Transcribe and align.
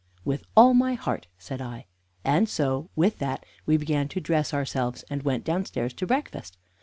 "With 0.25 0.45
all 0.57 0.73
my 0.73 0.95
heart," 0.95 1.27
said 1.37 1.61
I. 1.61 1.85
And 2.23 2.49
so 2.49 2.89
with 2.95 3.19
that 3.19 3.45
we 3.67 3.77
began 3.77 4.07
to 4.07 4.19
dress 4.19 4.51
ourselves, 4.51 5.03
and 5.11 5.21
went 5.21 5.43
downstairs 5.43 5.93
to 5.93 6.07
breakfast. 6.07 6.57